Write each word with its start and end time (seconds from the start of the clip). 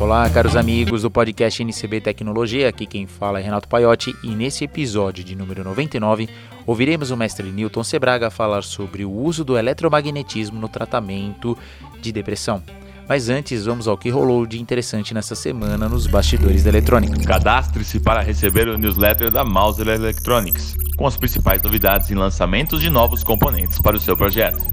Olá, 0.00 0.30
caros 0.30 0.56
amigos 0.56 1.02
do 1.02 1.10
podcast 1.10 1.62
NCB 1.62 2.00
Tecnologia, 2.00 2.70
aqui 2.70 2.86
quem 2.86 3.06
fala 3.06 3.38
é 3.38 3.42
Renato 3.42 3.68
Paiotti 3.68 4.16
e 4.24 4.28
nesse 4.28 4.64
episódio 4.64 5.22
de 5.22 5.36
número 5.36 5.62
99 5.62 6.26
ouviremos 6.66 7.10
o 7.10 7.16
mestre 7.18 7.52
Newton 7.52 7.84
Sebraga 7.84 8.30
falar 8.30 8.62
sobre 8.62 9.04
o 9.04 9.12
uso 9.12 9.44
do 9.44 9.58
eletromagnetismo 9.58 10.58
no 10.58 10.70
tratamento 10.70 11.56
de 12.00 12.12
depressão. 12.12 12.62
Mas 13.06 13.28
antes, 13.28 13.66
vamos 13.66 13.86
ao 13.86 13.98
que 13.98 14.08
rolou 14.08 14.46
de 14.46 14.58
interessante 14.58 15.12
nessa 15.12 15.34
semana 15.34 15.86
nos 15.86 16.06
bastidores 16.06 16.64
da 16.64 16.70
eletrônica. 16.70 17.22
Cadastre-se 17.22 18.00
para 18.00 18.22
receber 18.22 18.68
o 18.68 18.78
newsletter 18.78 19.30
da 19.30 19.44
Mauser 19.44 19.86
Electronics, 19.86 20.76
com 20.96 21.06
as 21.06 21.18
principais 21.18 21.60
novidades 21.60 22.08
e 22.08 22.14
lançamentos 22.14 22.80
de 22.80 22.88
novos 22.88 23.22
componentes 23.22 23.78
para 23.78 23.96
o 23.96 24.00
seu 24.00 24.16
projeto. 24.16 24.64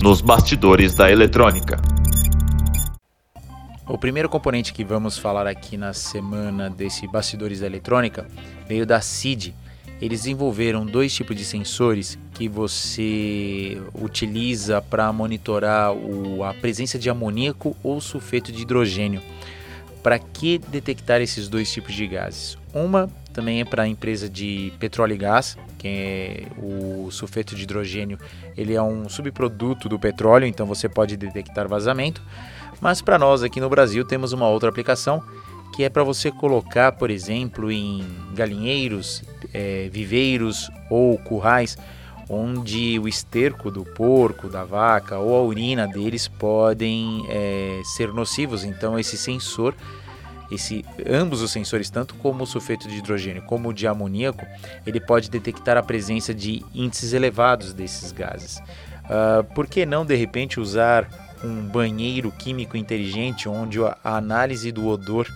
Nos 0.00 0.20
bastidores 0.20 0.94
da 0.94 1.10
eletrônica. 1.10 1.93
O 3.86 3.98
primeiro 3.98 4.30
componente 4.30 4.72
que 4.72 4.82
vamos 4.82 5.18
falar 5.18 5.46
aqui 5.46 5.76
na 5.76 5.92
semana 5.92 6.70
desse 6.70 7.06
Bastidores 7.06 7.60
da 7.60 7.66
Eletrônica 7.66 8.26
veio 8.66 8.86
da 8.86 8.98
CID. 8.98 9.54
Eles 10.00 10.20
desenvolveram 10.20 10.86
dois 10.86 11.14
tipos 11.14 11.36
de 11.36 11.44
sensores 11.44 12.18
que 12.32 12.48
você 12.48 13.78
utiliza 13.94 14.80
para 14.80 15.12
monitorar 15.12 15.92
o, 15.92 16.42
a 16.42 16.54
presença 16.54 16.98
de 16.98 17.10
amoníaco 17.10 17.76
ou 17.82 18.00
sulfeto 18.00 18.50
de 18.50 18.62
hidrogênio. 18.62 19.20
Para 20.04 20.18
que 20.18 20.58
detectar 20.58 21.22
esses 21.22 21.48
dois 21.48 21.72
tipos 21.72 21.94
de 21.94 22.06
gases? 22.06 22.58
Uma 22.74 23.08
também 23.32 23.62
é 23.62 23.64
para 23.64 23.84
a 23.84 23.88
empresa 23.88 24.28
de 24.28 24.70
petróleo 24.78 25.14
e 25.14 25.16
gás, 25.16 25.56
que 25.78 25.88
é 25.88 26.46
o 26.58 27.10
sulfeto 27.10 27.56
de 27.56 27.62
hidrogênio, 27.62 28.18
ele 28.54 28.74
é 28.74 28.82
um 28.82 29.08
subproduto 29.08 29.88
do 29.88 29.98
petróleo, 29.98 30.46
então 30.46 30.66
você 30.66 30.90
pode 30.90 31.16
detectar 31.16 31.66
vazamento. 31.66 32.20
Mas 32.82 33.00
para 33.00 33.18
nós 33.18 33.42
aqui 33.42 33.60
no 33.62 33.70
Brasil 33.70 34.04
temos 34.04 34.34
uma 34.34 34.46
outra 34.46 34.68
aplicação 34.68 35.22
que 35.74 35.82
é 35.82 35.88
para 35.88 36.04
você 36.04 36.30
colocar, 36.30 36.92
por 36.92 37.10
exemplo, 37.10 37.72
em 37.72 38.04
galinheiros, 38.34 39.24
é, 39.54 39.88
viveiros 39.90 40.70
ou 40.90 41.16
currais, 41.16 41.78
onde 42.28 42.98
o 42.98 43.08
esterco 43.08 43.70
do 43.70 43.84
porco, 43.84 44.48
da 44.48 44.64
vaca 44.64 45.18
ou 45.18 45.36
a 45.36 45.42
urina 45.42 45.86
deles 45.86 46.28
podem 46.28 47.24
é, 47.28 47.80
ser 47.96 48.12
nocivos. 48.12 48.64
Então 48.64 48.98
esse 48.98 49.16
sensor, 49.16 49.74
esse, 50.50 50.84
ambos 51.08 51.42
os 51.42 51.50
sensores, 51.50 51.90
tanto 51.90 52.14
como 52.16 52.44
o 52.44 52.46
sulfeto 52.46 52.88
de 52.88 52.96
hidrogênio 52.96 53.42
como 53.42 53.68
o 53.68 53.72
de 53.72 53.86
amoníaco, 53.86 54.46
ele 54.86 55.00
pode 55.00 55.30
detectar 55.30 55.76
a 55.76 55.82
presença 55.82 56.34
de 56.34 56.64
índices 56.74 57.12
elevados 57.12 57.72
desses 57.72 58.12
gases. 58.12 58.58
Uh, 59.04 59.44
por 59.54 59.66
que 59.66 59.84
não 59.84 60.04
de 60.04 60.14
repente 60.14 60.58
usar 60.58 61.08
um 61.44 61.66
banheiro 61.68 62.32
químico 62.32 62.76
inteligente 62.76 63.48
onde 63.48 63.78
a 63.84 63.96
análise 64.02 64.72
do 64.72 64.86
odor 64.86 65.28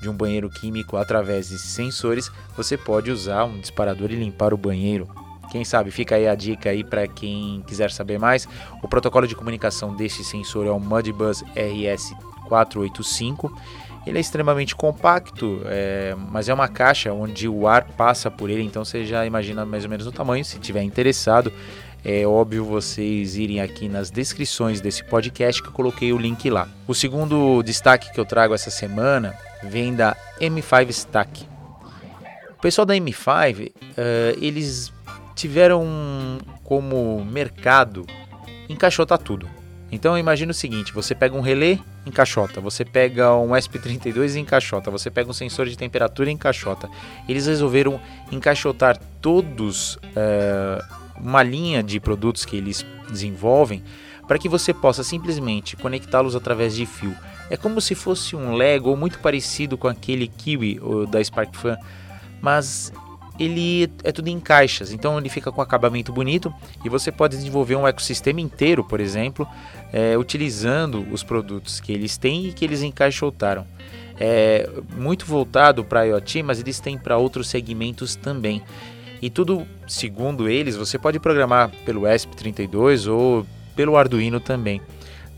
de 0.00 0.08
um 0.08 0.14
banheiro 0.14 0.48
químico 0.48 0.96
através 0.96 1.48
de 1.48 1.58
sensores, 1.58 2.30
você 2.56 2.76
pode 2.76 3.10
usar 3.10 3.44
um 3.44 3.58
disparador 3.58 4.10
e 4.10 4.14
limpar 4.16 4.52
o 4.52 4.56
banheiro. 4.56 5.25
Quem 5.56 5.64
sabe 5.64 5.90
fica 5.90 6.16
aí 6.16 6.28
a 6.28 6.34
dica 6.34 6.68
aí 6.68 6.84
para 6.84 7.08
quem 7.08 7.64
quiser 7.66 7.90
saber 7.90 8.18
mais. 8.18 8.46
O 8.82 8.88
protocolo 8.88 9.26
de 9.26 9.34
comunicação 9.34 9.96
desse 9.96 10.22
sensor 10.22 10.66
é 10.66 10.70
o 10.70 10.78
Modbus 10.78 11.42
RS485. 11.56 13.50
Ele 14.06 14.18
é 14.18 14.20
extremamente 14.20 14.76
compacto, 14.76 15.62
é, 15.64 16.14
mas 16.30 16.50
é 16.50 16.54
uma 16.54 16.68
caixa 16.68 17.10
onde 17.10 17.48
o 17.48 17.66
ar 17.66 17.84
passa 17.84 18.30
por 18.30 18.50
ele, 18.50 18.64
então 18.64 18.84
você 18.84 19.06
já 19.06 19.24
imagina 19.24 19.64
mais 19.64 19.84
ou 19.84 19.88
menos 19.90 20.06
o 20.06 20.12
tamanho. 20.12 20.44
Se 20.44 20.58
tiver 20.58 20.82
interessado, 20.82 21.50
é 22.04 22.26
óbvio 22.26 22.62
vocês 22.62 23.36
irem 23.36 23.62
aqui 23.62 23.88
nas 23.88 24.10
descrições 24.10 24.82
desse 24.82 25.02
podcast 25.04 25.62
que 25.62 25.68
eu 25.68 25.72
coloquei 25.72 26.12
o 26.12 26.18
link 26.18 26.50
lá. 26.50 26.68
O 26.86 26.94
segundo 26.94 27.62
destaque 27.62 28.12
que 28.12 28.20
eu 28.20 28.26
trago 28.26 28.52
essa 28.52 28.68
semana 28.68 29.34
vem 29.62 29.94
da 29.94 30.14
M5 30.38 30.90
Stack. 30.90 31.48
O 32.58 32.60
pessoal 32.60 32.84
da 32.84 32.94
M5, 32.94 33.68
uh, 33.68 33.72
eh, 33.96 34.36
eles 34.38 34.92
tiveram 35.36 36.38
como 36.64 37.24
mercado 37.24 38.06
encaixotar 38.68 39.18
tudo. 39.18 39.48
Então 39.92 40.18
imagina 40.18 40.50
o 40.50 40.54
seguinte, 40.54 40.92
você 40.92 41.14
pega 41.14 41.36
um 41.36 41.40
relé, 41.40 41.78
encaixota, 42.04 42.60
você 42.60 42.84
pega 42.84 43.32
um 43.36 43.50
SP32 43.50 44.34
e 44.34 44.40
encaixota, 44.40 44.90
você 44.90 45.10
pega 45.10 45.30
um 45.30 45.34
sensor 45.34 45.66
de 45.66 45.78
temperatura 45.78 46.28
e 46.28 46.32
encaixota. 46.32 46.88
Eles 47.28 47.46
resolveram 47.46 48.00
encaixotar 48.32 48.98
todos 49.20 49.94
uh, 49.96 50.82
uma 51.20 51.42
linha 51.42 51.84
de 51.84 52.00
produtos 52.00 52.44
que 52.44 52.56
eles 52.56 52.84
desenvolvem 53.08 53.84
para 54.26 54.38
que 54.38 54.48
você 54.48 54.74
possa 54.74 55.04
simplesmente 55.04 55.76
conectá-los 55.76 56.34
através 56.34 56.74
de 56.74 56.84
fio. 56.84 57.14
É 57.48 57.56
como 57.56 57.80
se 57.80 57.94
fosse 57.94 58.34
um 58.34 58.56
Lego 58.56 58.96
muito 58.96 59.20
parecido 59.20 59.78
com 59.78 59.86
aquele 59.86 60.26
Kiwi 60.26 60.80
da 61.08 61.22
SparkFun, 61.22 61.76
mas 62.40 62.92
ele 63.38 63.90
é 64.02 64.12
tudo 64.12 64.28
em 64.28 64.40
caixas, 64.40 64.92
então 64.92 65.18
ele 65.18 65.28
fica 65.28 65.52
com 65.52 65.60
acabamento 65.60 66.12
bonito 66.12 66.52
e 66.84 66.88
você 66.88 67.12
pode 67.12 67.36
desenvolver 67.36 67.76
um 67.76 67.86
ecossistema 67.86 68.40
inteiro, 68.40 68.82
por 68.82 69.00
exemplo, 69.00 69.46
é, 69.92 70.16
utilizando 70.16 71.06
os 71.12 71.22
produtos 71.22 71.80
que 71.80 71.92
eles 71.92 72.16
têm 72.16 72.46
e 72.46 72.52
que 72.52 72.64
eles 72.64 72.82
encaixotaram. 72.82 73.66
É 74.18 74.68
muito 74.96 75.26
voltado 75.26 75.84
para 75.84 76.06
IoT, 76.06 76.42
mas 76.42 76.58
eles 76.58 76.80
têm 76.80 76.96
para 76.96 77.18
outros 77.18 77.48
segmentos 77.48 78.16
também. 78.16 78.62
E 79.20 79.28
tudo, 79.28 79.66
segundo 79.86 80.48
eles, 80.48 80.76
você 80.76 80.98
pode 80.98 81.18
programar 81.18 81.70
pelo 81.84 82.02
ESP32 82.02 83.10
ou 83.10 83.46
pelo 83.74 83.96
Arduino 83.96 84.40
também. 84.40 84.80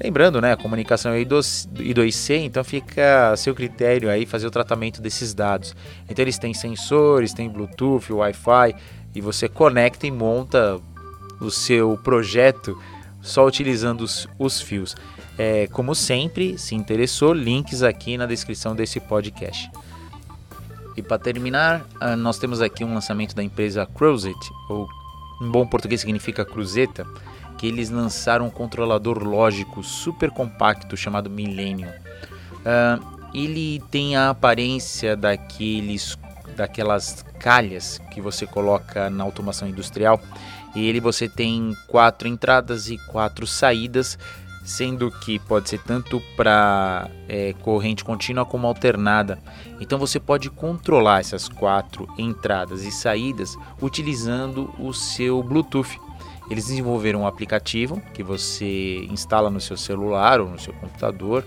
Lembrando, 0.00 0.40
né, 0.40 0.52
a 0.52 0.56
comunicação 0.56 1.12
é 1.12 1.20
I2C, 1.20 2.36
então 2.44 2.62
fica 2.62 3.32
a 3.32 3.36
seu 3.36 3.52
critério 3.52 4.08
aí 4.08 4.24
fazer 4.24 4.46
o 4.46 4.50
tratamento 4.50 5.02
desses 5.02 5.34
dados. 5.34 5.74
Então 6.08 6.22
eles 6.22 6.38
têm 6.38 6.54
sensores, 6.54 7.32
tem 7.32 7.48
Bluetooth, 7.48 8.12
Wi-Fi 8.12 8.74
e 9.14 9.20
você 9.20 9.48
conecta 9.48 10.06
e 10.06 10.10
monta 10.10 10.80
o 11.40 11.50
seu 11.50 11.98
projeto 12.02 12.80
só 13.20 13.44
utilizando 13.44 14.02
os, 14.02 14.28
os 14.38 14.60
fios. 14.60 14.94
É, 15.36 15.66
como 15.68 15.94
sempre, 15.94 16.56
se 16.58 16.74
interessou, 16.74 17.32
links 17.32 17.82
aqui 17.82 18.16
na 18.16 18.26
descrição 18.26 18.76
desse 18.76 19.00
podcast. 19.00 19.70
E 20.96 21.02
para 21.02 21.18
terminar, 21.18 21.86
ah, 22.00 22.16
nós 22.16 22.38
temos 22.38 22.60
aqui 22.60 22.84
um 22.84 22.94
lançamento 22.94 23.34
da 23.34 23.42
empresa 23.42 23.86
Cruzet, 23.86 24.38
ou 24.68 24.88
em 25.40 25.48
bom 25.48 25.64
português 25.66 26.00
significa 26.00 26.44
cruzeta, 26.44 27.06
que 27.58 27.66
eles 27.66 27.90
lançaram 27.90 28.46
um 28.46 28.50
controlador 28.50 29.22
lógico 29.22 29.82
super 29.82 30.30
compacto 30.30 30.96
chamado 30.96 31.28
Millennium. 31.28 31.90
Uh, 31.90 33.18
ele 33.34 33.82
tem 33.90 34.16
a 34.16 34.30
aparência 34.30 35.16
daqueles, 35.16 36.16
daquelas 36.56 37.24
calhas 37.38 38.00
que 38.12 38.20
você 38.20 38.46
coloca 38.46 39.10
na 39.10 39.24
automação 39.24 39.68
industrial. 39.68 40.20
E 40.74 40.86
ele 40.86 41.00
você 41.00 41.28
tem 41.28 41.76
quatro 41.88 42.28
entradas 42.28 42.88
e 42.88 42.96
quatro 43.10 43.46
saídas 43.46 44.18
sendo 44.68 45.10
que 45.10 45.38
pode 45.38 45.70
ser 45.70 45.80
tanto 45.80 46.20
para 46.36 47.08
é, 47.26 47.54
corrente 47.62 48.04
contínua 48.04 48.44
como 48.44 48.66
alternada. 48.66 49.38
Então 49.80 49.98
você 49.98 50.20
pode 50.20 50.50
controlar 50.50 51.20
essas 51.20 51.48
quatro 51.48 52.06
entradas 52.18 52.84
e 52.84 52.92
saídas 52.92 53.56
utilizando 53.80 54.70
o 54.78 54.92
seu 54.92 55.42
Bluetooth. 55.42 55.98
Eles 56.50 56.66
desenvolveram 56.66 57.22
um 57.22 57.26
aplicativo 57.26 58.02
que 58.14 58.22
você 58.22 59.06
instala 59.10 59.50
no 59.50 59.60
seu 59.60 59.76
celular 59.76 60.40
ou 60.40 60.48
no 60.48 60.58
seu 60.58 60.72
computador 60.74 61.44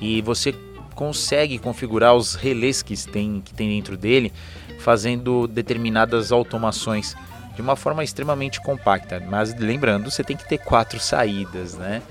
e 0.00 0.20
você 0.20 0.54
consegue 0.94 1.58
configurar 1.58 2.14
os 2.14 2.34
relés 2.34 2.82
que 2.82 2.94
tem, 3.08 3.40
que 3.40 3.54
tem 3.54 3.68
dentro 3.70 3.96
dele, 3.96 4.32
fazendo 4.78 5.46
determinadas 5.46 6.30
automações 6.30 7.16
de 7.54 7.62
uma 7.62 7.76
forma 7.76 8.04
extremamente 8.04 8.60
compacta. 8.60 9.20
Mas 9.20 9.54
lembrando, 9.58 10.10
você 10.10 10.22
tem 10.22 10.36
que 10.36 10.48
ter 10.48 10.58
quatro 10.58 11.00
saídas, 11.00 11.74
né? 11.74 12.02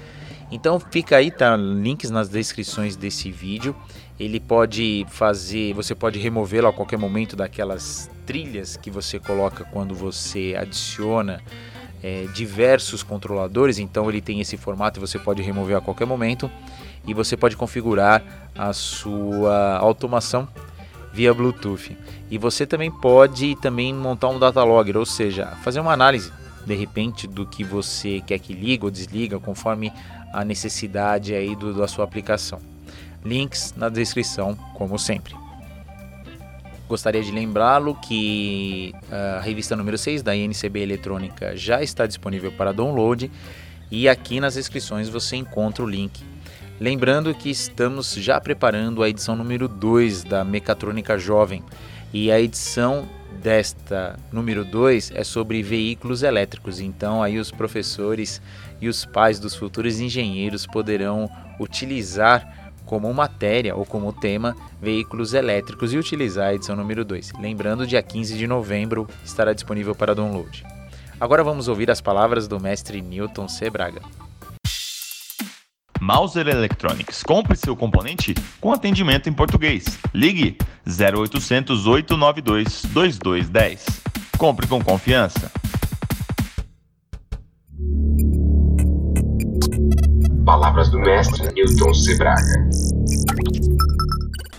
Então 0.52 0.80
fica 0.80 1.16
aí, 1.16 1.32
tá? 1.32 1.56
Links 1.56 2.10
nas 2.10 2.28
descrições 2.28 2.96
desse 2.96 3.32
vídeo. 3.32 3.76
Ele 4.20 4.40
pode 4.40 5.06
fazer, 5.10 5.74
você 5.74 5.96
pode 5.96 6.20
removê-lo 6.20 6.68
a 6.68 6.74
qualquer 6.74 6.98
momento 6.98 7.36
daquelas 7.36 8.10
trilhas 8.26 8.76
que 8.76 8.92
você 8.92 9.18
coloca 9.18 9.64
quando 9.64 9.96
você 9.96 10.56
adiciona 10.60 11.42
é, 12.04 12.26
diversos 12.34 13.04
controladores. 13.04 13.80
Então 13.80 14.10
ele 14.10 14.22
tem 14.22 14.40
esse 14.40 14.58
formato 14.58 15.00
e 15.00 15.02
você 15.02 15.20
pode 15.20 15.42
remover 15.42 15.78
a 15.78 15.82
qualquer 15.82 16.06
momento. 16.06 16.50
E 17.08 17.14
você 17.14 17.36
pode 17.36 17.58
configurar 17.58 18.24
a 18.56 18.74
sua 18.74 19.78
automação 19.78 20.48
via 21.12 21.34
Bluetooth. 21.34 21.98
E 22.30 22.38
você 22.38 22.66
também 22.66 22.92
pode 22.92 23.56
também 23.56 23.94
montar 23.94 24.30
um 24.30 24.40
data 24.40 24.64
logger, 24.64 24.98
ou 24.98 25.06
seja, 25.06 25.48
fazer 25.64 25.80
uma 25.80 25.92
análise 25.92 26.32
de 26.66 26.76
repente 26.76 27.28
do 27.28 27.46
que 27.46 27.64
você 27.64 28.22
quer 28.22 28.40
que 28.40 28.54
liga 28.54 28.86
ou 28.86 28.92
desliga 28.92 29.40
conforme 29.40 29.92
a 30.32 30.46
necessidade 30.46 31.34
aí 31.34 31.56
do, 31.56 31.74
da 31.74 31.88
sua 31.88 32.06
aplicação. 32.06 32.60
Links 33.24 33.74
na 33.76 33.90
descrição, 33.90 34.56
como 34.76 34.98
sempre. 34.98 35.36
Gostaria 36.92 37.24
de 37.24 37.32
lembrá-lo 37.32 37.96
que 37.96 38.94
a 39.10 39.40
revista 39.40 39.78
número 39.78 39.98
6 39.98 40.22
da 40.22 40.36
INCB 40.36 40.82
Eletrônica 40.82 41.56
já 41.56 41.82
está 41.82 42.06
disponível 42.06 42.52
para 42.52 42.74
download 42.74 43.32
e 43.90 44.10
aqui 44.10 44.42
nas 44.42 44.56
descrições 44.56 45.08
você 45.08 45.38
encontra 45.38 45.86
o 45.86 45.90
link. 45.90 46.22
Lembrando 46.82 47.34
que 47.34 47.50
estamos 47.50 48.14
já 48.16 48.42
preparando 48.42 49.02
a 49.02 49.08
edição 49.08 49.38
número 49.38 49.70
2 49.70 50.26
da 50.26 50.44
Mecatrônica 50.44 51.18
Jovem 51.18 51.64
e 52.14 52.30
a 52.30 52.42
edição 52.42 53.08
desta 53.42 54.20
número 54.30 54.66
2 54.66 55.14
é 55.16 55.24
sobre 55.24 55.64
veículos 55.64 56.24
elétricos. 56.24 56.82
Então 56.82 57.24
aí 57.24 57.40
os 57.40 57.52
professores 57.52 58.42
e 58.82 58.90
os 58.90 59.06
pais 59.06 59.40
dos 59.40 59.56
futuros 59.56 60.02
engenheiros 60.02 60.68
poderão 60.68 61.32
utilizar 61.58 62.61
como 62.92 63.14
matéria 63.14 63.74
ou 63.74 63.86
como 63.86 64.12
tema 64.12 64.54
veículos 64.82 65.34
elétricos 65.34 65.94
e 65.94 65.98
utilizar 65.98 66.50
a 66.50 66.54
edição 66.54 66.76
número 66.76 67.06
2. 67.06 67.32
Lembrando, 67.40 67.88
dia 67.88 68.04
15 68.04 68.38
de 68.38 68.46
novembro 68.46 69.08
estará 69.24 69.54
disponível 69.54 69.96
para 69.96 70.14
download. 70.14 70.66
Agora 71.18 71.42
vamos 71.42 71.70
ouvir 71.70 71.90
as 71.90 72.02
palavras 72.02 72.50
do 72.50 72.60
mestre 72.60 73.02
Newton 73.02 73.48
C. 73.48 73.70
Braga. 73.70 74.02
Mauser 76.02 76.50
Electronics. 76.50 77.24
Compre 77.24 77.56
seu 77.56 77.78
componente 77.78 78.36
com 78.60 78.74
atendimento 78.74 79.30
em 79.30 79.34
português. 79.34 79.98
Ligue 80.14 80.58
0800 80.86 81.88
892 81.88 82.82
2210. 82.92 83.86
Compre 84.38 84.68
com 84.68 84.84
confiança. 84.84 85.50
Palavras 90.46 90.90
do 90.90 91.00
mestre 91.00 91.54
Newton 91.54 91.94
Sebraga. 91.94 92.70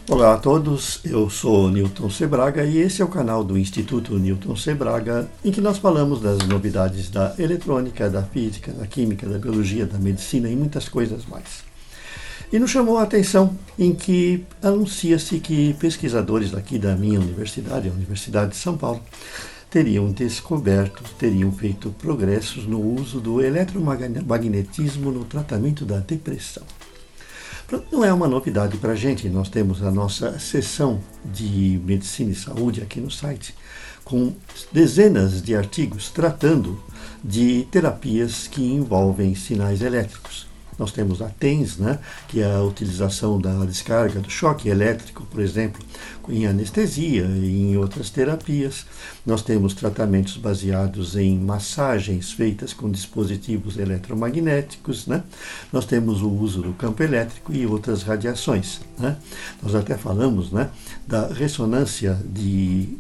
Olá 0.09 0.35
a 0.35 0.37
todos, 0.39 1.01
eu 1.05 1.29
sou 1.29 1.69
Newton 1.69 2.09
Sebraga 2.09 2.65
e 2.65 2.79
esse 2.79 3.03
é 3.03 3.05
o 3.05 3.09
canal 3.09 3.43
do 3.43 3.59
Instituto 3.59 4.17
Newton 4.17 4.55
Sebraga, 4.55 5.29
em 5.45 5.51
que 5.51 5.61
nós 5.61 5.79
falamos 5.79 6.21
das 6.21 6.39
novidades 6.47 7.11
da 7.11 7.35
eletrônica, 7.37 8.09
da 8.09 8.23
física, 8.23 8.73
da 8.73 8.87
química, 8.87 9.29
da 9.29 9.39
biologia, 9.39 9.85
da 9.85 9.99
medicina 9.99 10.49
e 10.49 10.55
muitas 10.55 10.89
coisas 10.89 11.27
mais. 11.27 11.65
E 12.53 12.59
nos 12.59 12.71
chamou 12.71 12.99
a 12.99 13.03
atenção 13.03 13.57
em 13.79 13.93
que 13.93 14.45
anuncia-se 14.63 15.41
que 15.41 15.75
pesquisadores 15.75 16.51
daqui 16.53 16.79
da 16.79 16.95
minha 16.95 17.19
universidade, 17.19 17.89
a 17.89 17.93
Universidade 17.93 18.51
de 18.51 18.57
São 18.57 18.77
Paulo, 18.77 19.01
teriam 19.73 20.13
descoberto, 20.13 21.03
teriam 21.19 21.51
feito 21.51 21.89
progressos 21.99 22.67
no 22.67 22.79
uso 22.79 23.19
do 23.19 23.41
eletromagnetismo 23.41 25.11
no 25.11 25.25
tratamento 25.25 25.87
da 25.87 25.99
depressão. 25.99 26.63
Não 27.91 28.05
é 28.05 28.13
uma 28.13 28.29
novidade 28.29 28.77
para 28.77 28.93
a 28.93 28.95
gente, 28.95 29.31
nós 29.31 29.49
temos 29.49 29.83
a 29.83 29.91
nossa 29.91 30.39
seção 30.39 31.01
de 31.25 31.81
medicina 31.87 32.31
e 32.31 32.35
saúde 32.35 32.83
aqui 32.83 33.01
no 33.01 33.11
site, 33.11 33.55
com 34.05 34.35
dezenas 34.71 35.41
de 35.41 35.57
artigos 35.57 36.11
tratando 36.11 36.79
de 37.25 37.67
terapias 37.71 38.47
que 38.47 38.63
envolvem 38.63 39.35
sinais 39.35 39.81
elétricos. 39.81 40.52
Nós 40.79 40.91
temos 40.91 41.21
a 41.21 41.29
TENS, 41.29 41.77
né, 41.77 41.99
que 42.29 42.41
é 42.41 42.51
a 42.51 42.63
utilização 42.63 43.41
da 43.41 43.65
descarga 43.65 44.21
do 44.21 44.31
choque 44.31 44.69
elétrico, 44.69 45.25
por 45.31 45.41
exemplo, 45.41 45.83
em 46.29 46.47
anestesia 46.47 47.25
e 47.25 47.73
em 47.73 47.77
outras 47.77 48.11
terapias. 48.11 48.87
Nós 49.25 49.43
temos 49.43 49.75
tratamentos 49.75 50.37
baseados 50.37 51.17
em 51.17 51.39
massagens 51.39 52.33
feitas 52.33 52.73
com 52.73 52.91
dispositivos 52.91 53.77
eletromagnéticos. 53.77 55.07
Né? 55.07 55.23
Nós 55.73 55.85
temos 55.85 56.23
o 56.23 56.31
uso 56.31 56.63
do 56.63 56.73
campo 56.73 57.03
elétrico 57.03 57.53
e 57.53 57.67
outras 57.67 58.03
radiações. 58.03 58.81
Né? 58.99 59.17
Nós 59.63 59.75
até 59.75 59.97
falamos 59.97 60.51
né, 60.51 60.71
da 61.07 61.29
ressonância 61.29 62.19
de 62.25 62.97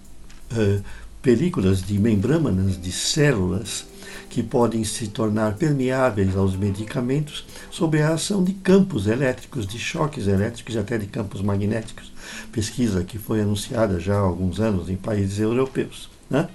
uh, 0.52 0.82
películas 1.22 1.82
de 1.82 1.98
membranas 1.98 2.80
de 2.80 2.92
células 2.92 3.91
que 4.32 4.42
podem 4.42 4.82
se 4.82 5.08
tornar 5.08 5.56
permeáveis 5.56 6.34
aos 6.34 6.56
medicamentos 6.56 7.44
sob 7.70 8.00
a 8.00 8.14
ação 8.14 8.42
de 8.42 8.54
campos 8.54 9.06
elétricos, 9.06 9.66
de 9.66 9.78
choques 9.78 10.26
elétricos 10.26 10.74
e 10.74 10.78
até 10.78 10.96
de 10.96 11.06
campos 11.06 11.42
magnéticos. 11.42 12.10
Pesquisa 12.50 13.04
que 13.04 13.18
foi 13.18 13.42
anunciada 13.42 14.00
já 14.00 14.14
há 14.14 14.20
alguns 14.20 14.58
anos 14.58 14.88
em 14.88 14.96
países 14.96 15.38
europeus. 15.38 16.08
Né? 16.30 16.48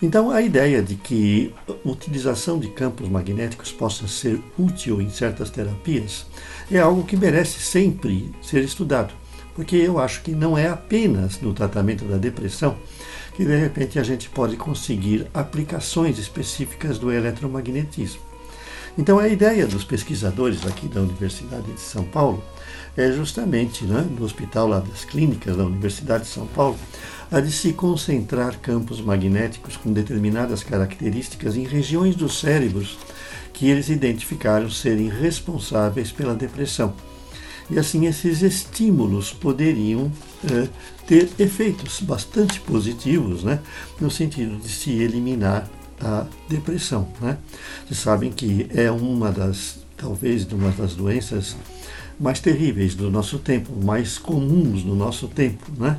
Então, 0.00 0.30
a 0.30 0.40
ideia 0.40 0.80
de 0.80 0.94
que 0.94 1.52
a 1.68 1.88
utilização 1.88 2.56
de 2.56 2.68
campos 2.68 3.08
magnéticos 3.08 3.72
possa 3.72 4.06
ser 4.06 4.40
útil 4.56 5.02
em 5.02 5.10
certas 5.10 5.50
terapias 5.50 6.24
é 6.70 6.78
algo 6.78 7.02
que 7.02 7.16
merece 7.16 7.58
sempre 7.58 8.32
ser 8.40 8.62
estudado, 8.62 9.12
porque 9.58 9.74
eu 9.74 9.98
acho 9.98 10.22
que 10.22 10.30
não 10.30 10.56
é 10.56 10.68
apenas 10.68 11.40
no 11.40 11.52
tratamento 11.52 12.04
da 12.04 12.16
depressão 12.16 12.76
que 13.34 13.44
de 13.44 13.56
repente 13.56 13.98
a 13.98 14.04
gente 14.04 14.28
pode 14.28 14.56
conseguir 14.56 15.26
aplicações 15.34 16.16
específicas 16.16 16.96
do 16.96 17.10
eletromagnetismo. 17.10 18.20
Então 18.96 19.18
a 19.18 19.26
ideia 19.26 19.66
dos 19.66 19.82
pesquisadores 19.82 20.64
aqui 20.64 20.86
da 20.86 21.00
Universidade 21.00 21.72
de 21.72 21.80
São 21.80 22.04
Paulo 22.04 22.40
é 22.96 23.10
justamente, 23.10 23.82
né, 23.82 24.06
no 24.16 24.24
hospital 24.24 24.68
lá 24.68 24.78
das 24.78 25.04
clínicas 25.04 25.56
da 25.56 25.64
Universidade 25.64 26.22
de 26.22 26.30
São 26.30 26.46
Paulo, 26.46 26.78
a 27.28 27.40
de 27.40 27.50
se 27.50 27.72
concentrar 27.72 28.60
campos 28.60 29.00
magnéticos 29.00 29.76
com 29.76 29.92
determinadas 29.92 30.62
características 30.62 31.56
em 31.56 31.64
regiões 31.64 32.14
dos 32.14 32.38
cérebros 32.38 32.96
que 33.52 33.68
eles 33.68 33.88
identificaram 33.88 34.70
serem 34.70 35.08
responsáveis 35.08 36.12
pela 36.12 36.36
depressão. 36.36 36.94
E 37.70 37.78
assim 37.78 38.06
esses 38.06 38.42
estímulos 38.42 39.32
poderiam 39.32 40.10
é, 40.50 40.68
ter 41.06 41.30
efeitos 41.38 42.00
bastante 42.00 42.60
positivos, 42.60 43.44
né, 43.44 43.60
no 44.00 44.10
sentido 44.10 44.56
de 44.56 44.68
se 44.68 44.90
eliminar 44.90 45.68
a 46.00 46.26
depressão. 46.48 47.08
Né? 47.20 47.36
Vocês 47.86 48.00
sabem 48.00 48.30
que 48.30 48.68
é 48.74 48.90
uma 48.90 49.30
das, 49.30 49.80
talvez, 49.96 50.50
uma 50.52 50.70
das 50.70 50.94
doenças 50.94 51.56
mais 52.18 52.40
terríveis 52.40 52.94
do 52.94 53.10
nosso 53.10 53.38
tempo, 53.38 53.72
mais 53.84 54.18
comuns 54.18 54.84
no 54.84 54.94
nosso 54.94 55.28
tempo, 55.28 55.64
né? 55.76 55.98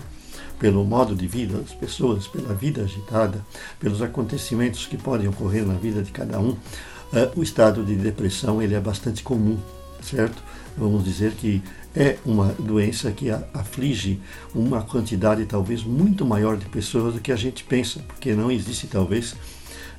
pelo 0.60 0.83
modo 0.83 1.16
de 1.16 1.25
vida 1.25 1.57
das 1.57 1.71
pessoas, 1.71 2.27
pela 2.27 2.54
vida 2.54 2.81
agitada, 2.81 3.44
pelos 3.80 4.01
acontecimentos 4.01 4.86
que 4.86 4.98
podem 4.98 5.27
ocorrer 5.27 5.66
na 5.66 5.75
vida 5.75 6.04
de 6.04 6.12
cada 6.12 6.39
um, 6.39 6.50
uh, 6.50 6.57
o 7.36 7.42
estado 7.42 7.83
de 7.83 7.95
depressão 7.95 8.62
ele 8.62 8.75
é 8.75 8.80
bastante 8.80 9.24
comum, 9.24 9.57
certo? 10.01 10.44
Vamos 10.80 11.04
dizer 11.04 11.34
que 11.34 11.62
é 11.94 12.18
uma 12.26 12.56
doença 12.58 13.12
que 13.12 13.30
aflige 13.54 14.18
uma 14.56 14.81
quantidade 14.81 15.46
talvez 15.46 15.84
muito 15.84 16.26
maior 16.26 16.56
de 16.56 16.66
pessoas 16.68 17.16
do 17.16 17.20
que 17.20 17.34
a 17.34 17.36
gente 17.36 17.66
pensa, 17.66 18.00
porque 18.08 18.34
não 18.34 18.50
existe 18.50 18.88
talvez 18.88 19.36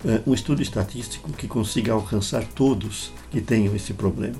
eh, 0.06 0.22
um 0.26 0.32
estudo 0.32 0.62
estatístico 0.62 1.30
que 1.32 1.46
consiga 1.46 1.92
alcançar 1.92 2.44
todos 2.44 3.12
que 3.30 3.42
tenham 3.42 3.76
esse 3.76 3.92
problema. 3.92 4.36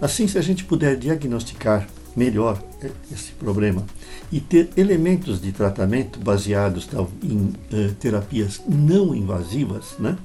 Assim, 0.00 0.26
se 0.26 0.38
a 0.38 0.42
gente 0.42 0.64
puder 0.64 0.96
diagnosticar 0.96 1.86
melhor 2.16 2.62
eh, 2.82 2.90
esse 3.12 3.32
problema 3.32 3.84
e 4.32 4.40
ter 4.40 4.70
elementos 4.74 5.40
de 5.42 5.52
tratamento 5.52 6.18
baseados 6.18 6.88
em 7.22 7.36
uh, 7.36 7.94
terapias 8.00 8.60
não 8.66 9.14
invasivas, 9.14 9.96
né? 9.98 10.16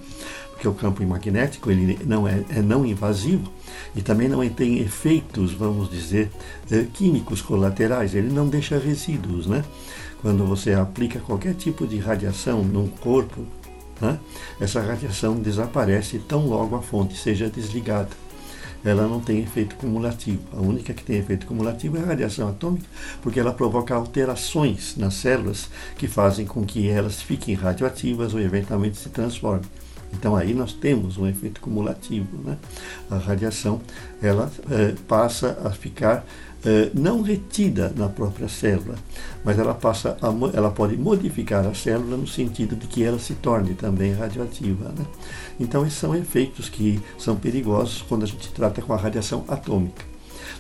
Porque 0.64 0.68
o 0.68 0.74
campo 0.74 1.06
magnético 1.06 1.70
ele 1.70 2.00
não 2.06 2.26
é, 2.26 2.42
é 2.50 2.62
não 2.62 2.86
invasivo 2.86 3.52
e 3.94 4.02
também 4.02 4.30
não 4.30 4.48
tem 4.48 4.80
efeitos, 4.80 5.52
vamos 5.52 5.90
dizer, 5.90 6.32
uh, 6.72 6.86
químicos 6.94 7.42
colaterais, 7.42 8.16
ele 8.16 8.32
não 8.32 8.48
deixa 8.48 8.78
resíduos. 8.78 9.46
Né? 9.46 9.64
Quando 10.22 10.46
você 10.46 10.74
aplica 10.74 11.20
qualquer 11.20 11.54
tipo 11.56 11.86
de 11.86 11.98
radiação 11.98 12.64
num 12.64 12.88
corpo, 12.88 13.42
né? 14.00 14.18
essa 14.60 14.82
radiação 14.82 15.36
desaparece 15.36 16.18
tão 16.20 16.48
logo 16.48 16.78
a 16.78 16.82
fonte 16.82 17.18
seja 17.18 17.50
desligada 17.50 18.24
ela 18.86 19.08
não 19.08 19.22
tem 19.22 19.40
efeito 19.40 19.78
cumulativo. 19.78 20.42
A 20.52 20.60
única 20.60 20.94
que 20.94 21.06
tem 21.06 21.18
efeito 21.18 21.46
cumulativo 21.46 21.96
é 21.96 22.02
a 22.02 22.06
radiação 22.06 22.50
atômica, 22.50 22.86
porque 23.22 23.40
ela 23.40 23.54
provoca 23.54 23.96
alterações 23.96 24.98
nas 24.98 25.14
células 25.14 25.70
que 25.98 26.06
fazem 26.06 26.46
com 26.46 26.66
que 26.66 26.90
elas 26.90 27.22
fiquem 27.22 27.56
radioativas 27.56 28.34
ou 28.34 28.42
eventualmente 28.42 28.98
se 28.98 29.08
transformem. 29.08 29.70
Então 30.14 30.36
aí 30.36 30.54
nós 30.54 30.74
temos 30.74 31.18
um 31.18 31.28
efeito 31.28 31.60
cumulativo. 31.60 32.38
Né? 32.44 32.58
A 33.10 33.18
radiação 33.18 33.82
ela 34.22 34.52
é, 34.70 34.94
passa 35.08 35.58
a 35.64 35.72
ficar 35.72 36.26
é, 36.66 36.90
não 36.94 37.22
retida 37.22 37.92
na 37.96 38.08
própria 38.08 38.48
célula, 38.48 38.96
mas 39.44 39.60
ela 39.60 39.74
passa 39.74 40.18
a, 40.22 40.58
ela 40.58 40.72
pode 40.72 40.96
modificar 40.96 41.66
a 41.68 41.74
célula 41.74 42.16
no 42.16 42.28
sentido 42.28 42.76
de 42.76 42.88
que 42.88 43.04
ela 43.04 43.20
se 43.20 43.34
torne 43.36 43.74
também 43.74 44.14
radioativa. 44.14 44.90
Né? 44.90 45.06
Então 45.60 45.86
esses 45.86 46.00
são 46.00 46.16
efeitos 46.16 46.70
que 46.70 47.02
são 47.18 47.36
perigosos 47.36 48.02
quando 48.08 48.24
a 48.24 48.28
gente 48.28 48.50
trata 48.52 48.82
com 48.82 48.94
a 48.94 48.98
radiação 48.98 49.44
atômica. 49.48 50.13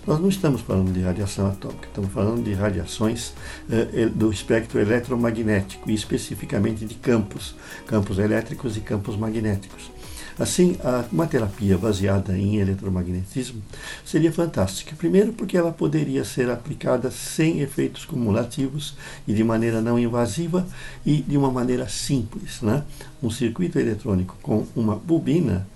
Nós 0.05 0.19
não 0.19 0.29
estamos 0.29 0.61
falando 0.61 0.91
de 0.91 1.01
radiação 1.01 1.47
atômica, 1.47 1.87
estamos 1.87 2.11
falando 2.11 2.43
de 2.43 2.53
radiações 2.53 3.33
eh, 3.69 4.09
do 4.13 4.31
espectro 4.31 4.79
eletromagnético 4.79 5.89
e 5.89 5.93
especificamente 5.93 6.85
de 6.85 6.95
campos, 6.95 7.55
campos 7.87 8.19
elétricos 8.19 8.75
e 8.77 8.81
campos 8.81 9.15
magnéticos. 9.15 9.91
Assim, 10.37 10.77
uma 11.11 11.27
terapia 11.27 11.77
baseada 11.77 12.35
em 12.35 12.57
eletromagnetismo 12.57 13.61
seria 14.03 14.31
fantástica. 14.31 14.95
Primeiro, 14.95 15.31
porque 15.31 15.55
ela 15.55 15.71
poderia 15.71 16.23
ser 16.23 16.49
aplicada 16.49 17.11
sem 17.11 17.59
efeitos 17.59 18.03
cumulativos 18.03 18.95
e 19.27 19.33
de 19.33 19.43
maneira 19.43 19.79
não 19.79 19.99
invasiva 19.99 20.65
e 21.05 21.17
de 21.17 21.37
uma 21.37 21.51
maneira 21.51 21.87
simples. 21.87 22.61
Né? 22.61 22.83
Um 23.21 23.29
circuito 23.29 23.77
eletrônico 23.77 24.35
com 24.41 24.65
uma 24.75 24.95
bobina 24.95 25.67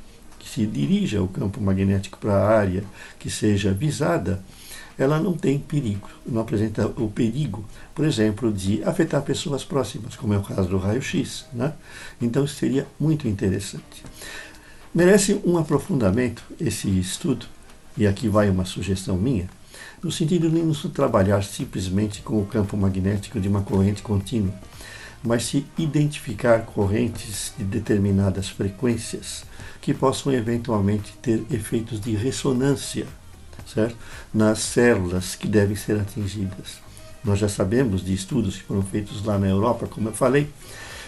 se 0.53 0.65
dirija 0.65 1.21
o 1.21 1.27
campo 1.27 1.61
magnético 1.61 2.17
para 2.17 2.33
a 2.33 2.57
área 2.57 2.83
que 3.19 3.29
seja 3.29 3.73
visada, 3.73 4.43
ela 4.97 5.19
não 5.19 5.33
tem 5.33 5.59
perigo, 5.59 6.09
não 6.25 6.41
apresenta 6.41 6.87
o 6.87 7.09
perigo, 7.09 7.63
por 7.93 8.03
exemplo, 8.05 8.51
de 8.51 8.83
afetar 8.83 9.21
pessoas 9.21 9.63
próximas, 9.63 10.15
como 10.15 10.33
é 10.33 10.37
o 10.37 10.43
caso 10.43 10.67
do 10.67 10.77
raio-x. 10.77 11.45
Né? 11.53 11.73
Então, 12.19 12.45
isso 12.45 12.55
seria 12.55 12.87
muito 12.99 13.27
interessante. 13.27 14.03
Merece 14.93 15.39
um 15.45 15.57
aprofundamento 15.57 16.41
esse 16.59 16.89
estudo, 16.99 17.45
e 17.95 18.07
aqui 18.07 18.27
vai 18.27 18.49
uma 18.49 18.65
sugestão 18.65 19.17
minha, 19.17 19.47
no 20.01 20.11
sentido 20.11 20.49
de 20.49 20.59
não 20.59 20.73
se 20.73 20.89
trabalhar 20.89 21.43
simplesmente 21.43 22.21
com 22.21 22.41
o 22.41 22.45
campo 22.45 22.75
magnético 22.75 23.39
de 23.39 23.47
uma 23.47 23.61
corrente 23.61 24.01
contínua, 24.01 24.53
mas 25.23 25.45
se 25.45 25.65
identificar 25.77 26.65
correntes 26.65 27.53
de 27.57 27.63
determinadas 27.63 28.49
frequências 28.49 29.43
que 29.81 29.93
possam 29.93 30.33
eventualmente 30.33 31.13
ter 31.21 31.43
efeitos 31.51 31.99
de 31.99 32.15
ressonância 32.15 33.07
certo? 33.65 33.95
nas 34.33 34.59
células 34.59 35.35
que 35.35 35.47
devem 35.47 35.75
ser 35.75 35.99
atingidas. 35.99 36.79
Nós 37.23 37.39
já 37.39 37.49
sabemos 37.49 38.05
de 38.05 38.13
estudos 38.13 38.57
que 38.57 38.63
foram 38.63 38.81
feitos 38.81 39.23
lá 39.23 39.37
na 39.37 39.47
Europa, 39.47 39.87
como 39.87 40.09
eu 40.09 40.13
falei, 40.13 40.49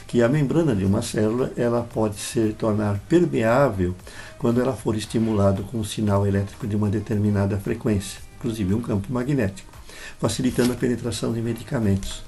que 0.07 0.23
a 0.23 0.27
membrana 0.27 0.75
de 0.75 0.83
uma 0.83 1.01
célula 1.01 1.51
ela 1.55 1.83
pode 1.83 2.15
se 2.17 2.53
tornar 2.57 2.99
permeável 3.07 3.95
quando 4.37 4.59
ela 4.59 4.73
for 4.73 4.95
estimulada 4.95 5.61
com 5.63 5.77
um 5.77 5.83
sinal 5.83 6.25
elétrico 6.25 6.65
de 6.65 6.75
uma 6.75 6.89
determinada 6.89 7.57
frequência, 7.59 8.19
inclusive 8.37 8.73
um 8.73 8.81
campo 8.81 9.13
magnético, 9.13 9.71
facilitando 10.19 10.73
a 10.73 10.75
penetração 10.75 11.31
de 11.31 11.41
medicamentos. 11.41 12.23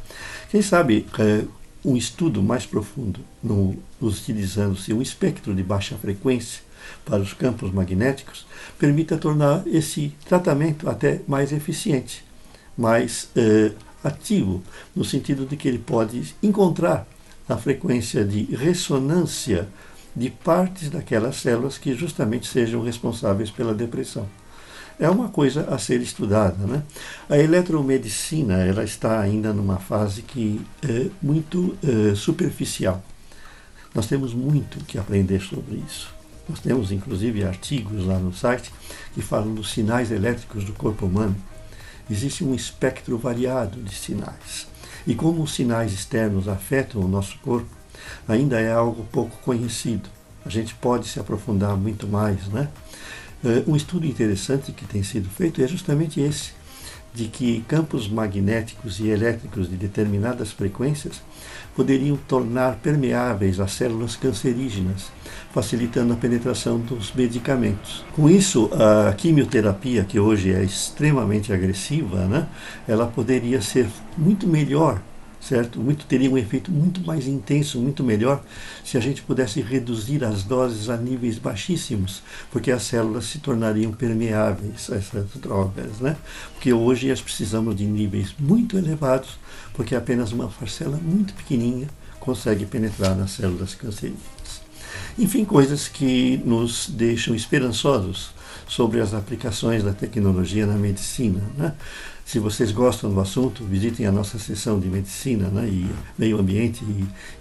Quem 0.49 0.61
sabe 0.61 1.07
é, 1.17 1.43
um 1.83 1.97
estudo 1.97 2.43
mais 2.43 2.65
profundo, 2.65 3.19
no, 3.43 3.75
utilizando-se 4.01 4.93
um 4.93 5.01
espectro 5.01 5.53
de 5.53 5.63
baixa 5.63 5.95
frequência, 5.95 6.61
para 7.05 7.21
os 7.21 7.33
campos 7.33 7.71
magnéticos 7.71 8.45
permita 8.77 9.17
tornar 9.17 9.63
esse 9.67 10.13
tratamento 10.25 10.89
até 10.89 11.21
mais 11.27 11.51
eficiente, 11.51 12.23
mais 12.77 13.29
eh, 13.35 13.71
ativo, 14.03 14.63
no 14.95 15.05
sentido 15.05 15.45
de 15.45 15.55
que 15.55 15.67
ele 15.67 15.77
pode 15.77 16.35
encontrar 16.41 17.07
a 17.47 17.57
frequência 17.57 18.23
de 18.23 18.43
ressonância 18.55 19.67
de 20.15 20.29
partes 20.29 20.89
daquelas 20.89 21.37
células 21.37 21.77
que 21.77 21.93
justamente 21.93 22.47
sejam 22.47 22.83
responsáveis 22.83 23.49
pela 23.49 23.73
depressão. 23.73 24.27
É 25.01 25.09
uma 25.09 25.29
coisa 25.29 25.63
a 25.73 25.79
ser 25.79 25.99
estudada. 25.99 26.67
Né? 26.67 26.83
A 27.27 27.35
eletromedicina 27.35 28.59
ela 28.59 28.83
está 28.83 29.19
ainda 29.19 29.51
numa 29.51 29.79
fase 29.79 30.21
que 30.21 30.61
é 30.87 31.07
muito 31.19 31.75
é, 31.83 32.13
superficial. 32.13 33.03
Nós 33.95 34.05
temos 34.05 34.31
muito 34.31 34.77
que 34.85 34.99
aprender 34.99 35.41
sobre 35.41 35.77
isso. 35.87 36.13
Nós 36.47 36.59
temos 36.59 36.91
inclusive 36.91 37.43
artigos 37.43 38.05
lá 38.05 38.19
no 38.19 38.31
site 38.31 38.71
que 39.15 39.23
falam 39.23 39.55
dos 39.55 39.71
sinais 39.71 40.11
elétricos 40.11 40.63
do 40.65 40.73
corpo 40.73 41.07
humano. 41.07 41.35
Existe 42.07 42.43
um 42.43 42.53
espectro 42.53 43.17
variado 43.17 43.81
de 43.81 43.95
sinais. 43.95 44.67
E 45.07 45.15
como 45.15 45.41
os 45.41 45.55
sinais 45.55 45.91
externos 45.93 46.47
afetam 46.47 47.01
o 47.01 47.07
nosso 47.07 47.39
corpo, 47.39 47.69
ainda 48.27 48.61
é 48.61 48.71
algo 48.71 49.03
pouco 49.11 49.35
conhecido. 49.37 50.07
A 50.45 50.49
gente 50.49 50.75
pode 50.75 51.07
se 51.07 51.19
aprofundar 51.19 51.75
muito 51.75 52.07
mais, 52.07 52.47
né? 52.49 52.69
Eh, 53.43 53.63
um 53.67 53.75
estudo 53.75 54.05
interessante 54.05 54.71
que 54.71 54.85
tem 54.85 55.03
sido 55.03 55.29
feito 55.29 55.61
é 55.61 55.67
justamente 55.67 56.21
esse, 56.21 56.51
de 57.13 57.25
que 57.25 57.61
campos 57.67 58.07
magnéticos 58.07 58.99
e 58.99 59.09
elétricos 59.09 59.69
de 59.69 59.75
determinadas 59.75 60.51
frequências 60.51 61.21
poderiam 61.75 62.15
tornar 62.27 62.75
permeáveis 62.75 63.59
as 63.59 63.71
células 63.73 64.15
cancerígenas, 64.15 65.11
facilitando 65.53 66.13
a 66.13 66.15
penetração 66.15 66.79
dos 66.79 67.11
medicamentos. 67.13 68.05
Com 68.13 68.29
isso, 68.29 68.69
a 68.73 69.13
quimioterapia, 69.13 70.03
que 70.03 70.19
hoje 70.19 70.53
é 70.53 70.63
extremamente 70.63 71.51
agressiva, 71.51 72.25
né, 72.27 72.47
ela 72.87 73.07
poderia 73.07 73.61
ser 73.61 73.87
muito 74.17 74.47
melhor 74.47 75.01
certo? 75.41 75.79
Muito 75.79 76.05
teria 76.05 76.29
um 76.29 76.37
efeito 76.37 76.71
muito 76.71 77.01
mais 77.01 77.27
intenso, 77.27 77.79
muito 77.79 78.03
melhor, 78.03 78.43
se 78.85 78.97
a 78.97 79.01
gente 79.01 79.23
pudesse 79.23 79.59
reduzir 79.59 80.23
as 80.23 80.43
doses 80.43 80.89
a 80.89 80.95
níveis 80.95 81.37
baixíssimos, 81.37 82.21
porque 82.51 82.71
as 82.71 82.83
células 82.83 83.25
se 83.25 83.39
tornariam 83.39 83.91
permeáveis 83.91 84.89
a 84.91 84.95
essas 84.95 85.25
drogas, 85.35 85.99
né? 85.99 86.15
Porque 86.53 86.71
hoje 86.71 87.09
nós 87.09 87.21
precisamos 87.21 87.75
de 87.75 87.85
níveis 87.85 88.33
muito 88.39 88.77
elevados, 88.77 89.39
porque 89.73 89.95
apenas 89.95 90.31
uma 90.31 90.47
parcela 90.47 90.97
muito 91.01 91.33
pequenininha 91.33 91.87
consegue 92.19 92.65
penetrar 92.65 93.15
nas 93.15 93.31
células 93.31 93.73
cancerígenas. 93.73 94.61
Enfim, 95.17 95.43
coisas 95.43 95.87
que 95.87 96.41
nos 96.45 96.89
deixam 96.89 97.35
esperançosos 97.35 98.31
sobre 98.67 99.01
as 99.01 99.13
aplicações 99.13 99.83
da 99.83 99.91
tecnologia 99.91 100.65
na 100.65 100.75
medicina. 100.75 101.41
Né? 101.57 101.73
Se 102.31 102.39
vocês 102.39 102.71
gostam 102.71 103.13
do 103.13 103.19
assunto, 103.19 103.61
visitem 103.65 104.05
a 104.05 104.11
nossa 104.11 104.39
seção 104.39 104.79
de 104.79 104.87
medicina 104.87 105.49
né, 105.49 105.67
e 105.67 105.85
meio 106.17 106.39
ambiente 106.39 106.81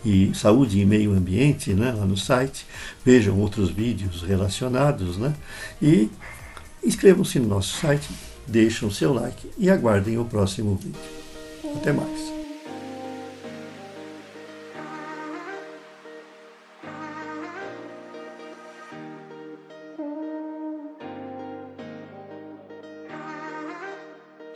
e, 0.04 0.30
e 0.30 0.34
saúde 0.34 0.80
e 0.80 0.84
meio 0.84 1.12
ambiente 1.12 1.72
né, 1.72 1.92
lá 1.92 2.04
no 2.04 2.16
site. 2.16 2.66
Vejam 3.04 3.38
outros 3.38 3.70
vídeos 3.70 4.22
relacionados 4.22 5.16
né, 5.16 5.32
e 5.80 6.10
inscrevam-se 6.82 7.38
no 7.38 7.46
nosso 7.46 7.78
site, 7.78 8.08
deixem 8.48 8.88
o 8.88 8.90
seu 8.90 9.14
like 9.14 9.48
e 9.56 9.70
aguardem 9.70 10.18
o 10.18 10.24
próximo 10.24 10.74
vídeo. 10.74 10.98
Até 11.76 11.92
mais. 11.92 12.39